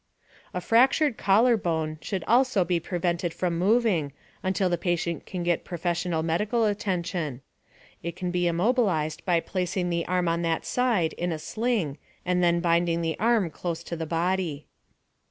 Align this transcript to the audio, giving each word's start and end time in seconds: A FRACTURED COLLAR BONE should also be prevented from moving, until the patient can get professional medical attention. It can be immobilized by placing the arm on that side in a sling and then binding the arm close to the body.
A 0.51 0.59
FRACTURED 0.61 1.15
COLLAR 1.15 1.57
BONE 1.57 1.99
should 2.01 2.23
also 2.23 2.65
be 2.65 2.79
prevented 2.79 3.35
from 3.35 3.59
moving, 3.59 4.13
until 4.41 4.67
the 4.67 4.75
patient 4.75 5.27
can 5.27 5.43
get 5.43 5.63
professional 5.63 6.23
medical 6.23 6.65
attention. 6.65 7.41
It 8.01 8.15
can 8.15 8.31
be 8.31 8.47
immobilized 8.47 9.23
by 9.25 9.39
placing 9.41 9.91
the 9.91 10.07
arm 10.07 10.27
on 10.27 10.41
that 10.41 10.65
side 10.65 11.13
in 11.19 11.31
a 11.31 11.37
sling 11.37 11.99
and 12.25 12.41
then 12.41 12.61
binding 12.61 13.03
the 13.03 13.15
arm 13.19 13.51
close 13.51 13.83
to 13.83 13.95
the 13.95 14.07
body. 14.07 14.65